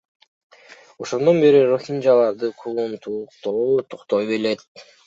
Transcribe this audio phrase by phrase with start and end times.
[1.05, 4.59] Ошондон бери рохинжаларды куугунтуктоо токтобой келет.